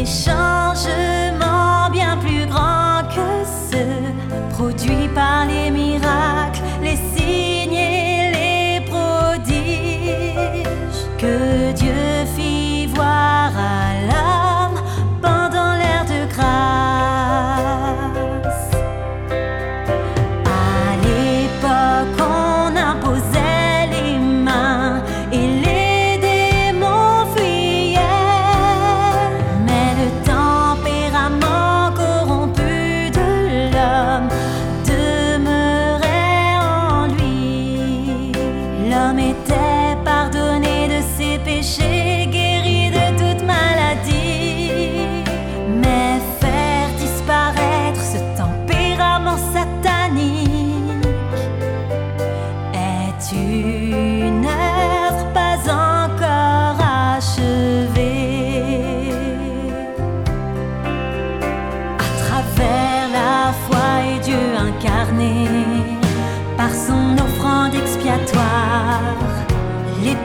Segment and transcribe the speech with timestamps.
[0.00, 0.49] 你说
[39.20, 42.19] L'homme était pardonné de ses péchés,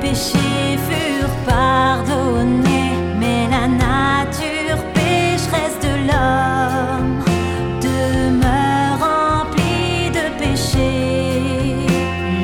[0.00, 7.22] péchés furent pardonnés, mais la nature pécheresse de l'homme
[7.80, 11.86] demeure remplie de péchés.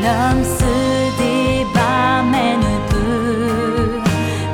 [0.02, 0.74] L'homme se
[1.18, 4.00] débat mais ne peut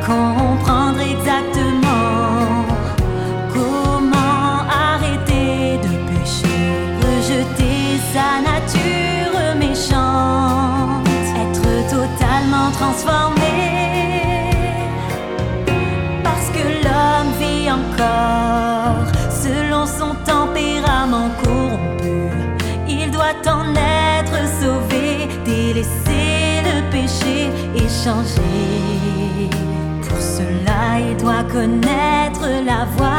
[0.06, 2.64] comprendre exactement
[3.52, 4.54] comment
[4.90, 6.62] arrêter de pécher,
[7.02, 8.61] rejeter sa nature
[12.82, 13.54] transformé.
[16.26, 19.06] Parce que l'homme vit encore
[19.44, 22.18] selon son tempérament corrompu.
[22.88, 23.64] Il doit en
[24.04, 27.38] être sauvé, délaisser le péché
[27.80, 29.48] et changer.
[30.06, 33.11] Pour cela, il doit connaître la voie